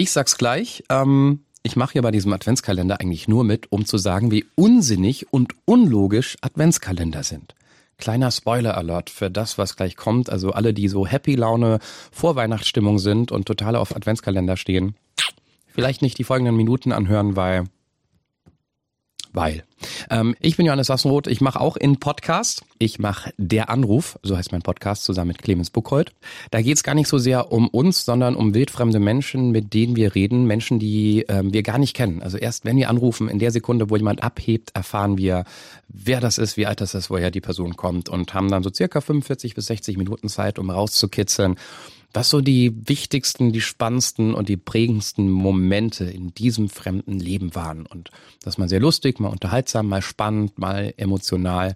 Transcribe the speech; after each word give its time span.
ich 0.00 0.12
sag's 0.12 0.38
gleich. 0.38 0.82
Ähm, 0.88 1.40
ich 1.62 1.76
mache 1.76 1.92
hier 1.92 2.02
bei 2.02 2.10
diesem 2.10 2.32
Adventskalender 2.32 3.00
eigentlich 3.00 3.28
nur 3.28 3.44
mit, 3.44 3.70
um 3.70 3.84
zu 3.84 3.98
sagen, 3.98 4.30
wie 4.30 4.46
unsinnig 4.54 5.30
und 5.30 5.52
unlogisch 5.66 6.38
Adventskalender 6.40 7.22
sind. 7.22 7.54
Kleiner 7.98 8.30
Spoiler-Alert 8.30 9.10
für 9.10 9.30
das, 9.30 9.58
was 9.58 9.76
gleich 9.76 9.96
kommt. 9.96 10.30
Also 10.30 10.52
alle, 10.52 10.72
die 10.72 10.88
so 10.88 11.06
Happy 11.06 11.34
Laune 11.34 11.80
vor 12.10 12.34
Weihnachtsstimmung 12.34 12.98
sind 12.98 13.30
und 13.30 13.44
total 13.44 13.76
auf 13.76 13.94
Adventskalender 13.94 14.56
stehen, 14.56 14.94
vielleicht 15.66 16.00
nicht 16.00 16.16
die 16.16 16.24
folgenden 16.24 16.56
Minuten 16.56 16.92
anhören, 16.92 17.36
weil 17.36 17.64
weil. 19.32 19.64
Ähm, 20.10 20.34
ich 20.40 20.56
bin 20.56 20.66
Johannes 20.66 20.88
Sassenroth, 20.88 21.26
ich 21.26 21.40
mache 21.40 21.60
auch 21.60 21.76
in 21.76 21.98
Podcast. 21.98 22.64
Ich 22.78 22.98
mache 22.98 23.32
Der 23.36 23.70
Anruf, 23.70 24.18
so 24.22 24.36
heißt 24.36 24.52
mein 24.52 24.62
Podcast, 24.62 25.04
zusammen 25.04 25.28
mit 25.28 25.42
Clemens 25.42 25.70
Buchholz. 25.70 26.10
Da 26.50 26.62
geht 26.62 26.76
es 26.76 26.82
gar 26.82 26.94
nicht 26.94 27.08
so 27.08 27.18
sehr 27.18 27.52
um 27.52 27.68
uns, 27.68 28.04
sondern 28.04 28.36
um 28.36 28.54
wildfremde 28.54 28.98
Menschen, 28.98 29.50
mit 29.50 29.74
denen 29.74 29.96
wir 29.96 30.14
reden, 30.14 30.46
Menschen, 30.46 30.78
die 30.78 31.24
ähm, 31.28 31.52
wir 31.52 31.62
gar 31.62 31.78
nicht 31.78 31.94
kennen. 31.94 32.22
Also 32.22 32.38
erst 32.38 32.64
wenn 32.64 32.76
wir 32.76 32.88
anrufen, 32.88 33.28
in 33.28 33.38
der 33.38 33.50
Sekunde, 33.50 33.90
wo 33.90 33.96
jemand 33.96 34.22
abhebt, 34.22 34.70
erfahren 34.74 35.18
wir, 35.18 35.44
wer 35.88 36.20
das 36.20 36.38
ist, 36.38 36.56
wie 36.56 36.66
alt 36.66 36.80
das 36.80 36.94
ist, 36.94 37.10
woher 37.10 37.30
die 37.30 37.40
Person 37.40 37.76
kommt 37.76 38.08
und 38.08 38.34
haben 38.34 38.50
dann 38.50 38.62
so 38.62 38.70
circa 38.72 39.00
45 39.00 39.54
bis 39.54 39.66
60 39.66 39.96
Minuten 39.96 40.28
Zeit, 40.28 40.58
um 40.58 40.70
rauszukitzeln 40.70 41.56
was 42.12 42.30
so 42.30 42.40
die 42.40 42.88
wichtigsten, 42.88 43.52
die 43.52 43.60
spannendsten 43.60 44.34
und 44.34 44.48
die 44.48 44.56
prägendsten 44.56 45.30
Momente 45.30 46.04
in 46.04 46.34
diesem 46.34 46.68
fremden 46.68 47.18
Leben 47.18 47.54
waren. 47.54 47.86
Und 47.86 48.10
das 48.42 48.58
mal 48.58 48.68
sehr 48.68 48.80
lustig, 48.80 49.20
mal 49.20 49.28
unterhaltsam, 49.28 49.88
mal 49.88 50.02
spannend, 50.02 50.58
mal 50.58 50.92
emotional 50.96 51.74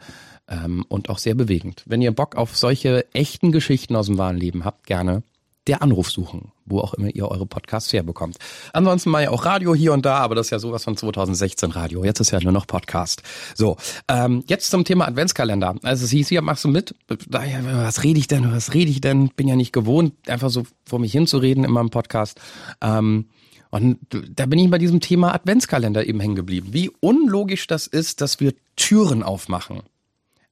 ähm, 0.48 0.84
und 0.88 1.08
auch 1.08 1.18
sehr 1.18 1.34
bewegend. 1.34 1.82
Wenn 1.86 2.02
ihr 2.02 2.12
Bock 2.12 2.36
auf 2.36 2.56
solche 2.56 3.12
echten 3.14 3.52
Geschichten 3.52 3.96
aus 3.96 4.06
dem 4.06 4.18
wahren 4.18 4.36
Leben 4.36 4.64
habt, 4.64 4.86
gerne 4.86 5.22
der 5.66 5.82
Anruf 5.82 6.10
suchen, 6.10 6.52
wo 6.66 6.80
auch 6.80 6.94
immer 6.94 7.14
ihr 7.14 7.26
eure 7.28 7.46
Podcasts 7.46 7.92
herbekommt. 7.92 8.36
Ansonsten 8.72 9.10
mal 9.10 9.22
ja 9.22 9.30
auch 9.30 9.44
Radio 9.44 9.74
hier 9.74 9.92
und 9.92 10.04
da, 10.04 10.18
aber 10.18 10.34
das 10.34 10.48
ist 10.48 10.50
ja 10.50 10.58
sowas 10.58 10.84
von 10.84 10.96
2016 10.96 11.70
Radio. 11.70 12.04
Jetzt 12.04 12.20
ist 12.20 12.32
ja 12.32 12.40
nur 12.40 12.52
noch 12.52 12.66
Podcast. 12.66 13.22
So, 13.54 13.76
ähm, 14.08 14.44
jetzt 14.46 14.70
zum 14.70 14.84
Thema 14.84 15.06
Adventskalender. 15.08 15.76
Also 15.82 16.04
es 16.04 16.10
hieß 16.10 16.28
hier, 16.28 16.42
machst 16.42 16.64
du 16.64 16.68
mit? 16.68 16.94
Was 17.28 18.02
rede 18.02 18.18
ich 18.18 18.28
denn? 18.28 18.52
Was 18.52 18.74
rede 18.74 18.90
ich 18.90 19.00
denn? 19.00 19.28
Bin 19.30 19.48
ja 19.48 19.56
nicht 19.56 19.72
gewohnt, 19.72 20.12
einfach 20.28 20.50
so 20.50 20.64
vor 20.84 20.98
mich 20.98 21.12
hinzureden 21.12 21.64
in 21.64 21.70
meinem 21.70 21.90
Podcast. 21.90 22.40
Ähm, 22.82 23.26
und 23.70 23.98
da 24.10 24.46
bin 24.46 24.60
ich 24.60 24.70
bei 24.70 24.78
diesem 24.78 25.00
Thema 25.00 25.34
Adventskalender 25.34 26.06
eben 26.06 26.20
hängen 26.20 26.36
geblieben. 26.36 26.68
Wie 26.70 26.90
unlogisch 27.00 27.66
das 27.66 27.88
ist, 27.88 28.20
dass 28.20 28.38
wir 28.38 28.52
Türen 28.76 29.24
aufmachen. 29.24 29.82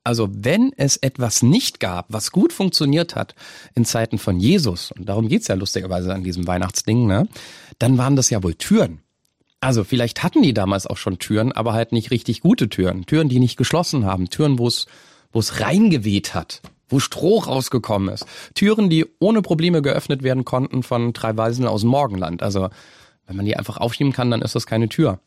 Also 0.04 0.28
wenn 0.32 0.72
es 0.76 0.96
etwas 0.96 1.42
nicht 1.42 1.78
gab, 1.78 2.06
was 2.08 2.32
gut 2.32 2.52
funktioniert 2.52 3.14
hat 3.14 3.34
in 3.74 3.84
Zeiten 3.84 4.18
von 4.18 4.40
Jesus, 4.40 4.90
und 4.92 5.08
darum 5.08 5.28
geht's 5.28 5.48
ja 5.48 5.54
lustigerweise 5.54 6.12
an 6.12 6.24
diesem 6.24 6.46
Weihnachtsding, 6.46 7.06
ne, 7.06 7.28
dann 7.78 7.98
waren 7.98 8.16
das 8.16 8.30
ja 8.30 8.42
wohl 8.42 8.54
Türen. 8.54 9.00
Also 9.60 9.84
vielleicht 9.84 10.24
hatten 10.24 10.42
die 10.42 10.54
damals 10.54 10.88
auch 10.88 10.96
schon 10.96 11.20
Türen, 11.20 11.52
aber 11.52 11.72
halt 11.72 11.92
nicht 11.92 12.10
richtig 12.10 12.40
gute 12.40 12.68
Türen. 12.68 13.06
Türen, 13.06 13.28
die 13.28 13.38
nicht 13.38 13.56
geschlossen 13.56 14.04
haben. 14.04 14.28
Türen, 14.28 14.58
wo 14.58 14.66
es 14.66 14.86
wo 15.32 15.40
es 15.40 15.60
reingeweht 15.60 16.34
hat, 16.34 16.60
wo 16.88 16.98
Stroh 16.98 17.38
rausgekommen 17.38 18.12
ist. 18.12 18.26
Türen, 18.54 18.90
die 18.90 19.06
ohne 19.18 19.42
Probleme 19.42 19.82
geöffnet 19.82 20.22
werden 20.22 20.44
konnten 20.44 20.82
von 20.82 21.12
drei 21.12 21.36
Weisen 21.36 21.66
aus 21.66 21.80
dem 21.80 21.90
Morgenland. 21.90 22.42
Also 22.42 22.68
wenn 23.26 23.36
man 23.36 23.46
die 23.46 23.56
einfach 23.56 23.78
aufschieben 23.78 24.12
kann, 24.12 24.30
dann 24.30 24.42
ist 24.42 24.54
das 24.54 24.66
keine 24.66 24.88
Tür. 24.88 25.18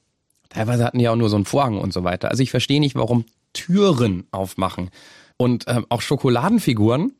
Teilweise 0.49 0.85
hatten 0.85 0.99
die 0.99 1.09
auch 1.09 1.15
nur 1.15 1.29
so 1.29 1.35
einen 1.35 1.45
Vorhang 1.45 1.79
und 1.79 1.91
so 1.91 2.03
weiter. 2.03 2.29
Also 2.29 2.43
ich 2.43 2.51
verstehe 2.51 2.79
nicht, 2.79 2.95
warum 2.95 3.25
Türen 3.55 4.27
aufmachen. 4.31 4.91
Und 5.37 5.65
ähm, 5.67 5.85
auch 5.89 6.01
Schokoladenfiguren. 6.01 7.13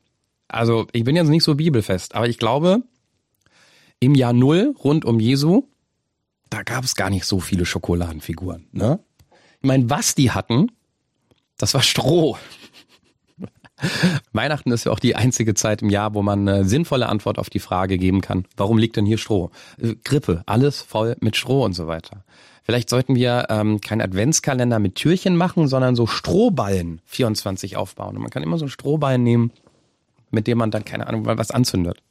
Also 0.48 0.86
ich 0.92 1.02
bin 1.02 1.16
jetzt 1.16 1.28
nicht 1.28 1.42
so 1.42 1.56
bibelfest, 1.56 2.14
aber 2.14 2.28
ich 2.28 2.38
glaube, 2.38 2.82
im 3.98 4.14
Jahr 4.14 4.32
Null 4.32 4.74
rund 4.84 5.04
um 5.04 5.18
Jesu, 5.18 5.64
da 6.50 6.62
gab 6.62 6.84
es 6.84 6.94
gar 6.94 7.10
nicht 7.10 7.24
so 7.24 7.40
viele 7.40 7.66
Schokoladenfiguren. 7.66 8.68
Ne? 8.70 9.00
Ich 9.60 9.66
meine, 9.66 9.90
was 9.90 10.14
die 10.14 10.30
hatten, 10.30 10.70
das 11.58 11.74
war 11.74 11.82
Stroh. 11.82 12.38
Weihnachten 14.32 14.72
ist 14.72 14.84
ja 14.84 14.92
auch 14.92 14.98
die 14.98 15.16
einzige 15.16 15.54
Zeit 15.54 15.82
im 15.82 15.90
Jahr, 15.90 16.14
wo 16.14 16.22
man 16.22 16.48
eine 16.48 16.64
sinnvolle 16.64 17.08
Antwort 17.08 17.38
auf 17.38 17.50
die 17.50 17.58
Frage 17.58 17.98
geben 17.98 18.20
kann, 18.20 18.46
warum 18.56 18.78
liegt 18.78 18.96
denn 18.96 19.06
hier 19.06 19.18
Stroh? 19.18 19.50
Äh, 19.80 19.96
Grippe, 20.04 20.42
alles 20.46 20.82
voll 20.82 21.16
mit 21.20 21.36
Stroh 21.36 21.64
und 21.64 21.74
so 21.74 21.86
weiter. 21.86 22.24
Vielleicht 22.62 22.90
sollten 22.90 23.14
wir 23.14 23.46
ähm, 23.48 23.80
keinen 23.80 24.00
Adventskalender 24.00 24.78
mit 24.78 24.96
Türchen 24.96 25.36
machen, 25.36 25.68
sondern 25.68 25.94
so 25.94 26.06
Strohballen 26.06 27.00
24 27.04 27.76
aufbauen. 27.76 28.16
Und 28.16 28.22
man 28.22 28.30
kann 28.30 28.42
immer 28.42 28.58
so 28.58 28.64
einen 28.64 28.70
Strohballen 28.70 29.22
nehmen, 29.22 29.52
mit 30.30 30.48
dem 30.48 30.58
man 30.58 30.72
dann, 30.72 30.84
keine 30.84 31.06
Ahnung, 31.06 31.26
was 31.26 31.52
anzündet. 31.52 32.02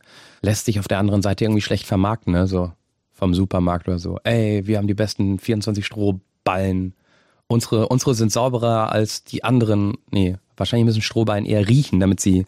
Lässt 0.42 0.66
sich 0.66 0.80
auf 0.80 0.88
der 0.88 1.00
anderen 1.00 1.22
Seite 1.22 1.44
irgendwie 1.44 1.62
schlecht 1.62 1.86
vermarkten, 1.86 2.32
ne? 2.32 2.48
So 2.48 2.72
vom 3.12 3.34
Supermarkt 3.34 3.88
oder 3.88 4.00
so. 4.00 4.20
Ey, 4.24 4.66
wir 4.66 4.78
haben 4.78 4.88
die 4.88 4.94
besten 4.94 5.40
24 5.40 5.86
Strohballen. 5.86 6.94
Unsere, 7.48 7.90
unsere 7.90 8.14
sind 8.14 8.32
sauberer 8.32 8.92
als 8.92 9.24
die 9.24 9.44
anderen. 9.44 9.96
Nee, 10.12 10.38
wahrscheinlich 10.58 10.86
müssen 10.86 11.02
Strohballen 11.02 11.46
eher 11.46 11.68
riechen, 11.68 12.00
damit 12.00 12.20
sie 12.20 12.46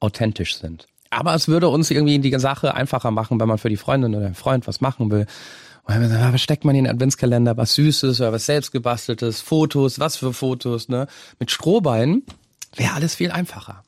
authentisch 0.00 0.58
sind. 0.58 0.86
Aber 1.10 1.34
es 1.34 1.46
würde 1.46 1.68
uns 1.68 1.90
irgendwie 1.90 2.18
die 2.18 2.38
Sache 2.38 2.74
einfacher 2.74 3.10
machen, 3.10 3.38
wenn 3.38 3.48
man 3.48 3.58
für 3.58 3.68
die 3.68 3.76
Freundin 3.76 4.14
oder 4.14 4.24
den 4.24 4.34
Freund 4.34 4.66
was 4.66 4.80
machen 4.80 5.10
will. 5.10 5.26
Gesagt, 5.86 6.32
was 6.32 6.40
steckt 6.40 6.64
man 6.64 6.74
in 6.74 6.84
den 6.84 6.94
Adventskalender? 6.94 7.56
Was 7.56 7.74
Süßes 7.74 8.20
oder 8.20 8.32
was 8.32 8.46
selbstgebasteltes? 8.46 9.40
Fotos, 9.40 9.98
was 9.98 10.16
für 10.16 10.32
Fotos, 10.32 10.88
ne? 10.88 11.08
Mit 11.38 11.50
Strohbeinen 11.50 12.24
wäre 12.76 12.94
alles 12.94 13.14
viel 13.16 13.30
einfacher. 13.30 13.82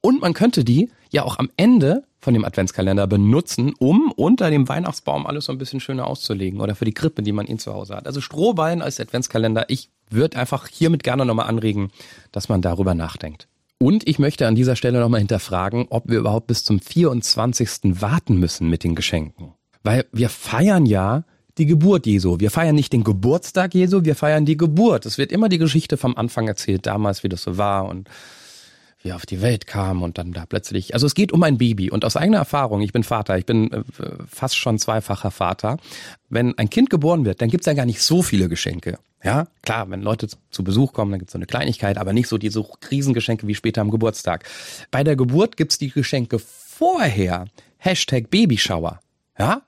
Und 0.00 0.20
man 0.20 0.34
könnte 0.34 0.64
die 0.64 0.90
ja 1.10 1.22
auch 1.22 1.38
am 1.38 1.50
Ende 1.56 2.04
von 2.20 2.34
dem 2.34 2.44
Adventskalender 2.44 3.06
benutzen, 3.06 3.72
um 3.78 4.12
unter 4.12 4.50
dem 4.50 4.68
Weihnachtsbaum 4.68 5.26
alles 5.26 5.46
so 5.46 5.52
ein 5.52 5.58
bisschen 5.58 5.80
schöner 5.80 6.06
auszulegen 6.06 6.60
oder 6.60 6.74
für 6.74 6.84
die 6.84 6.92
Krippe, 6.92 7.22
die 7.22 7.32
man 7.32 7.46
in 7.46 7.58
zu 7.58 7.72
Hause 7.72 7.96
hat. 7.96 8.06
Also 8.06 8.20
Strohballen 8.20 8.82
als 8.82 9.00
Adventskalender. 9.00 9.66
Ich 9.68 9.88
würde 10.10 10.38
einfach 10.38 10.68
hiermit 10.68 11.02
gerne 11.02 11.24
nochmal 11.24 11.48
anregen, 11.48 11.90
dass 12.32 12.48
man 12.48 12.62
darüber 12.62 12.94
nachdenkt. 12.94 13.48
Und 13.78 14.06
ich 14.06 14.18
möchte 14.18 14.46
an 14.46 14.54
dieser 14.54 14.76
Stelle 14.76 15.00
nochmal 15.00 15.20
hinterfragen, 15.20 15.86
ob 15.88 16.08
wir 16.08 16.18
überhaupt 16.18 16.48
bis 16.48 16.64
zum 16.64 16.80
24. 16.80 18.00
warten 18.00 18.38
müssen 18.38 18.68
mit 18.68 18.84
den 18.84 18.94
Geschenken. 18.94 19.54
Weil 19.82 20.04
wir 20.12 20.28
feiern 20.28 20.84
ja 20.84 21.24
die 21.56 21.66
Geburt 21.66 22.06
Jesu. 22.06 22.38
Wir 22.40 22.50
feiern 22.50 22.74
nicht 22.74 22.92
den 22.92 23.04
Geburtstag 23.04 23.74
Jesu, 23.74 24.04
wir 24.04 24.14
feiern 24.14 24.44
die 24.44 24.56
Geburt. 24.56 25.06
Es 25.06 25.16
wird 25.16 25.32
immer 25.32 25.48
die 25.48 25.58
Geschichte 25.58 25.96
vom 25.96 26.16
Anfang 26.16 26.46
erzählt, 26.46 26.86
damals, 26.86 27.22
wie 27.22 27.28
das 27.28 27.42
so 27.42 27.56
war 27.56 27.86
und 27.86 28.08
wie 29.02 29.10
er 29.10 29.16
auf 29.16 29.26
die 29.26 29.40
Welt 29.40 29.66
kam 29.66 30.02
und 30.02 30.18
dann 30.18 30.32
da 30.32 30.46
plötzlich. 30.46 30.94
Also 30.94 31.06
es 31.06 31.14
geht 31.14 31.32
um 31.32 31.42
ein 31.42 31.58
Baby 31.58 31.90
und 31.90 32.04
aus 32.04 32.16
eigener 32.16 32.38
Erfahrung, 32.38 32.80
ich 32.82 32.92
bin 32.92 33.02
Vater, 33.02 33.38
ich 33.38 33.46
bin 33.46 33.72
äh, 33.72 33.82
fast 34.28 34.56
schon 34.56 34.78
zweifacher 34.78 35.30
Vater. 35.30 35.78
Wenn 36.28 36.56
ein 36.58 36.70
Kind 36.70 36.90
geboren 36.90 37.24
wird, 37.24 37.40
dann 37.40 37.48
gibt's 37.48 37.66
ja 37.66 37.72
gar 37.72 37.86
nicht 37.86 38.02
so 38.02 38.22
viele 38.22 38.48
Geschenke. 38.48 38.98
Ja, 39.22 39.48
klar, 39.62 39.90
wenn 39.90 40.02
Leute 40.02 40.28
zu 40.50 40.64
Besuch 40.64 40.92
kommen, 40.92 41.10
dann 41.10 41.18
gibt's 41.18 41.32
so 41.32 41.38
eine 41.38 41.46
Kleinigkeit, 41.46 41.98
aber 41.98 42.12
nicht 42.12 42.28
so 42.28 42.38
diese 42.38 42.64
Riesengeschenke 42.90 43.46
wie 43.46 43.54
später 43.54 43.80
am 43.82 43.90
Geburtstag. 43.90 44.48
Bei 44.90 45.04
der 45.04 45.16
Geburt 45.16 45.56
gibt's 45.56 45.78
die 45.78 45.90
Geschenke 45.90 46.38
vorher. 46.38 47.46
Hashtag 47.78 48.30
Babyshower. 48.30 49.00
Ja, 49.38 49.62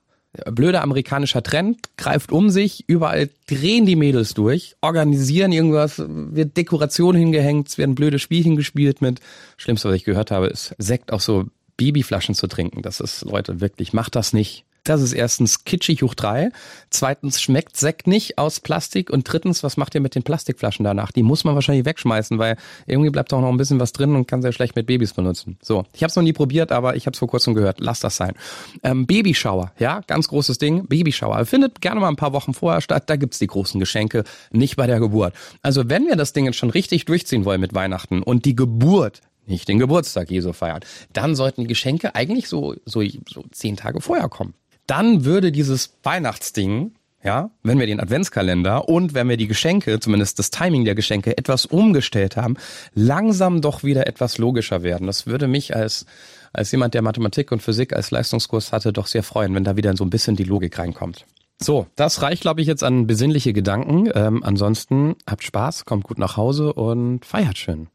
blöder 0.50 0.82
amerikanischer 0.82 1.42
Trend, 1.42 1.78
greift 1.96 2.32
um 2.32 2.50
sich, 2.50 2.84
überall 2.86 3.28
drehen 3.46 3.86
die 3.86 3.96
Mädels 3.96 4.34
durch, 4.34 4.76
organisieren 4.80 5.52
irgendwas, 5.52 6.02
wird 6.06 6.56
Dekoration 6.56 7.14
hingehängt, 7.14 7.68
es 7.68 7.78
werden 7.78 7.94
blöde 7.94 8.18
Spielchen 8.18 8.56
gespielt 8.56 9.02
mit. 9.02 9.20
Schlimmste, 9.56 9.88
was 9.88 9.96
ich 9.96 10.04
gehört 10.04 10.30
habe, 10.30 10.46
ist 10.46 10.74
Sekt 10.78 11.12
aus 11.12 11.24
so 11.24 11.44
Babyflaschen 11.76 12.34
zu 12.34 12.46
trinken. 12.46 12.82
Das 12.82 13.00
ist, 13.00 13.22
Leute, 13.22 13.60
wirklich, 13.60 13.92
macht 13.92 14.14
das 14.14 14.32
nicht. 14.32 14.64
Das 14.84 15.00
ist 15.00 15.12
erstens 15.12 15.64
kitschig 15.64 16.02
hoch 16.02 16.14
drei. 16.14 16.50
Zweitens 16.90 17.40
schmeckt 17.40 17.76
Sekt 17.76 18.08
nicht 18.08 18.38
aus 18.38 18.58
Plastik. 18.58 19.10
Und 19.10 19.30
drittens, 19.30 19.62
was 19.62 19.76
macht 19.76 19.94
ihr 19.94 20.00
mit 20.00 20.16
den 20.16 20.24
Plastikflaschen 20.24 20.84
danach? 20.84 21.12
Die 21.12 21.22
muss 21.22 21.44
man 21.44 21.54
wahrscheinlich 21.54 21.84
wegschmeißen, 21.84 22.38
weil 22.40 22.56
irgendwie 22.86 23.10
bleibt 23.10 23.32
auch 23.32 23.40
noch 23.40 23.48
ein 23.48 23.56
bisschen 23.56 23.78
was 23.78 23.92
drin 23.92 24.16
und 24.16 24.26
kann 24.26 24.42
sehr 24.42 24.52
schlecht 24.52 24.74
mit 24.74 24.86
Babys 24.86 25.14
benutzen. 25.14 25.56
So, 25.62 25.84
ich 25.92 26.02
habe 26.02 26.08
es 26.08 26.16
noch 26.16 26.24
nie 26.24 26.32
probiert, 26.32 26.72
aber 26.72 26.96
ich 26.96 27.06
habe 27.06 27.12
es 27.12 27.20
vor 27.20 27.28
kurzem 27.28 27.54
gehört. 27.54 27.78
Lass 27.78 28.00
das 28.00 28.16
sein. 28.16 28.34
Ähm, 28.82 29.06
Babyshower, 29.06 29.70
ja, 29.78 30.00
ganz 30.08 30.26
großes 30.26 30.58
Ding. 30.58 30.88
Babyshower 30.88 31.46
findet 31.46 31.80
gerne 31.80 32.00
mal 32.00 32.08
ein 32.08 32.16
paar 32.16 32.32
Wochen 32.32 32.52
vorher 32.52 32.80
statt. 32.80 33.04
Da 33.06 33.14
gibt's 33.14 33.38
die 33.38 33.46
großen 33.46 33.78
Geschenke, 33.78 34.24
nicht 34.50 34.74
bei 34.74 34.88
der 34.88 34.98
Geburt. 34.98 35.32
Also 35.62 35.88
wenn 35.88 36.06
wir 36.06 36.16
das 36.16 36.32
Ding 36.32 36.46
jetzt 36.46 36.56
schon 36.56 36.70
richtig 36.70 37.04
durchziehen 37.04 37.44
wollen 37.44 37.60
mit 37.60 37.72
Weihnachten 37.72 38.20
und 38.20 38.46
die 38.46 38.56
Geburt 38.56 39.20
nicht 39.46 39.68
den 39.68 39.78
Geburtstag 39.78 40.30
Jesu 40.30 40.52
feiern, 40.52 40.80
dann 41.12 41.36
sollten 41.36 41.62
die 41.62 41.66
Geschenke 41.68 42.16
eigentlich 42.16 42.48
so, 42.48 42.74
so, 42.84 43.02
so 43.28 43.44
zehn 43.52 43.76
Tage 43.76 44.00
vorher 44.00 44.28
kommen 44.28 44.54
dann 44.86 45.24
würde 45.24 45.52
dieses 45.52 45.94
Weihnachtsding, 46.02 46.92
ja, 47.24 47.50
wenn 47.62 47.78
wir 47.78 47.86
den 47.86 48.00
Adventskalender 48.00 48.88
und 48.88 49.14
wenn 49.14 49.28
wir 49.28 49.36
die 49.36 49.46
Geschenke, 49.46 50.00
zumindest 50.00 50.38
das 50.38 50.50
Timing 50.50 50.84
der 50.84 50.94
Geschenke, 50.94 51.38
etwas 51.38 51.66
umgestellt 51.66 52.36
haben, 52.36 52.56
langsam 52.94 53.60
doch 53.60 53.84
wieder 53.84 54.06
etwas 54.06 54.38
logischer 54.38 54.82
werden. 54.82 55.06
Das 55.06 55.26
würde 55.26 55.46
mich 55.46 55.74
als, 55.76 56.06
als 56.52 56.72
jemand, 56.72 56.94
der 56.94 57.02
Mathematik 57.02 57.52
und 57.52 57.62
Physik 57.62 57.92
als 57.92 58.10
Leistungskurs 58.10 58.72
hatte, 58.72 58.92
doch 58.92 59.06
sehr 59.06 59.22
freuen, 59.22 59.54
wenn 59.54 59.64
da 59.64 59.76
wieder 59.76 59.96
so 59.96 60.04
ein 60.04 60.10
bisschen 60.10 60.34
die 60.34 60.44
Logik 60.44 60.78
reinkommt. 60.78 61.24
So, 61.60 61.86
das 61.94 62.22
reicht, 62.22 62.42
glaube 62.42 62.60
ich, 62.60 62.66
jetzt 62.66 62.82
an 62.82 63.06
besinnliche 63.06 63.52
Gedanken. 63.52 64.10
Ähm, 64.14 64.42
ansonsten 64.42 65.14
habt 65.28 65.44
Spaß, 65.44 65.84
kommt 65.84 66.04
gut 66.04 66.18
nach 66.18 66.36
Hause 66.36 66.72
und 66.72 67.24
feiert 67.24 67.56
schön. 67.56 67.86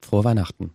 Frohe 0.00 0.24
Weihnachten. 0.24 0.72